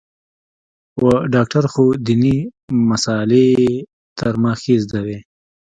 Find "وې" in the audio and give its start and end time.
5.05-5.19